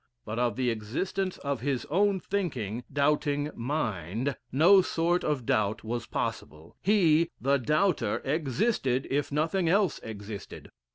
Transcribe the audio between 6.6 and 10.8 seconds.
He, the doubter, existed if nothing else existed.